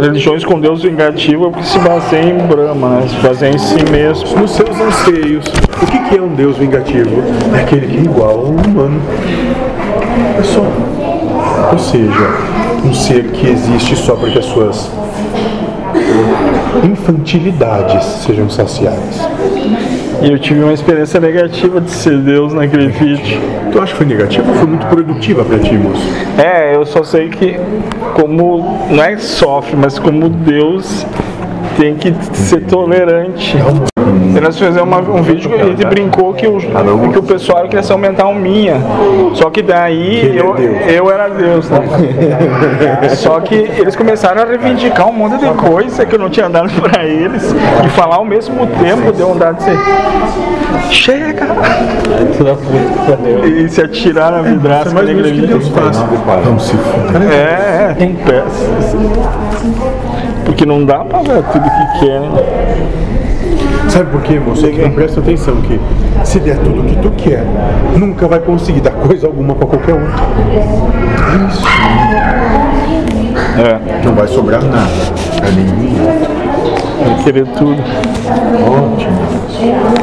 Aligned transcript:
religiões 0.00 0.44
com 0.44 0.60
Deus 0.60 0.82
vingativo 0.82 1.46
é 1.46 1.50
porque 1.50 1.66
se 1.66 1.78
baseiam 1.78 2.38
em 2.38 2.46
Brahma, 2.46 3.00
né? 3.00 3.08
se 3.08 3.16
baseiam 3.26 3.54
em 3.54 3.58
si 3.58 3.90
mesmo. 3.90 4.38
Nos 4.38 4.50
seus 4.52 4.80
anseios. 4.80 5.44
O 5.82 5.86
que, 5.86 5.98
que 6.08 6.16
é 6.16 6.22
um 6.22 6.34
Deus 6.34 6.58
vingativo? 6.58 7.22
É 7.54 7.60
aquele 7.60 7.86
que 7.86 7.96
é 7.98 8.00
igual 8.00 8.30
ao 8.30 8.44
humano. 8.44 9.00
É 10.38 10.42
só. 10.42 10.62
Ou 11.72 11.78
seja, 11.78 12.56
um 12.84 12.94
ser 12.94 13.30
que 13.32 13.48
existe 13.48 13.96
só 13.96 14.14
porque 14.14 14.38
as 14.38 14.44
suas 14.44 14.90
infantilidades 16.84 18.04
sejam 18.04 18.48
saciadas. 18.50 19.20
E 20.26 20.32
eu 20.32 20.40
tive 20.40 20.60
uma 20.60 20.72
experiência 20.72 21.20
negativa 21.20 21.80
de 21.80 21.88
ser 21.88 22.18
Deus 22.18 22.52
naquele 22.52 22.88
vídeo. 22.88 23.40
Tu 23.70 23.80
acha 23.80 23.92
que 23.92 23.98
foi 23.98 24.06
negativo 24.06 24.48
ou 24.48 24.56
foi 24.56 24.66
muito 24.66 24.84
produtiva 24.86 25.44
pra 25.44 25.56
ti, 25.60 25.74
moço? 25.74 26.02
É, 26.36 26.74
eu 26.74 26.84
só 26.84 27.04
sei 27.04 27.28
que 27.28 27.56
como 28.12 28.88
não 28.90 29.04
é 29.04 29.14
que 29.14 29.22
sofre, 29.22 29.76
mas 29.76 30.00
como 30.00 30.28
Deus 30.28 31.06
tem 31.76 31.94
que 31.94 32.12
ser 32.34 32.62
tolerante. 32.62 33.56
E 34.36 34.40
nós 34.40 34.58
fizemos 34.58 34.82
uma- 34.82 34.98
um 35.00 35.22
vídeo 35.22 35.48
que 35.50 35.60
a 35.60 35.64
gente 35.64 35.86
brincou 35.86 36.34
que 36.34 36.46
o, 36.46 36.58
que 36.58 37.18
o 37.18 37.22
pessoal 37.22 37.62
queria 37.64 37.82
se 37.82 37.90
aumentar 37.90 38.26
um 38.26 38.34
minha. 38.34 38.74
Só 39.34 39.48
que 39.48 39.62
daí 39.62 40.36
é 40.36 40.40
eu, 40.40 40.54
eu 40.58 41.10
era 41.10 41.28
Deus, 41.28 41.70
né? 41.70 41.78
Só 43.16 43.40
que 43.40 43.54
eles 43.54 43.96
começaram 43.96 44.42
a 44.42 44.44
reivindicar 44.44 45.08
um 45.08 45.12
monte 45.12 45.38
de 45.38 45.46
coisa 45.54 46.04
que 46.04 46.14
eu 46.14 46.18
não 46.18 46.28
tinha 46.28 46.48
dado 46.50 46.70
pra 46.82 47.04
eles 47.04 47.54
e 47.84 47.88
falar 47.90 48.16
ao 48.16 48.24
mesmo 48.24 48.66
tempo 48.66 49.10
deu 49.12 49.30
um 49.30 49.38
dado 49.38 49.56
de 49.56 49.62
ser. 49.64 49.78
Chega! 50.90 51.46
E 53.46 53.68
se 53.68 53.80
atirar 53.80 54.32
na 54.32 54.42
vidraça. 54.42 54.90
Mas 54.92 55.06
que 55.06 55.12
isso 55.12 55.22
nem 55.22 55.40
que 55.40 55.46
Deus 55.46 55.68
faz. 55.68 55.96
Vamos 56.44 56.66
se 56.66 56.76
é, 57.32 57.90
é, 57.90 57.94
tem 57.98 58.14
peças. 58.14 58.96
Porque 60.44 60.66
não 60.66 60.84
dá 60.84 60.98
pra 60.98 61.20
ver 61.20 61.42
tudo 61.52 61.64
que 61.64 62.00
quer, 62.00 62.20
né? 62.20 62.28
Sabe 63.96 64.10
por 64.10 64.20
quê, 64.20 64.38
moço? 64.38 64.66
É 64.66 64.68
que 64.68 64.82
não 64.82 64.90
presta 64.90 65.20
atenção 65.20 65.56
que 65.62 65.80
se 66.22 66.38
der 66.38 66.58
tudo 66.58 66.82
o 66.82 66.84
que 66.84 66.96
tu 66.96 67.10
quer, 67.12 67.46
nunca 67.96 68.28
vai 68.28 68.40
conseguir 68.40 68.82
dar 68.82 68.90
coisa 68.90 69.26
alguma 69.26 69.54
pra 69.54 69.66
qualquer 69.66 69.94
um. 69.94 70.04
Isso. 71.48 71.64
É, 73.58 74.04
Não 74.04 74.14
vai 74.14 74.28
sobrar 74.28 74.62
nada 74.62 74.90
pra 75.40 75.48
ninguém. 75.48 75.94
vai 77.06 77.24
querer 77.24 77.46
tudo. 77.46 77.82
Ótimo. 78.66 79.16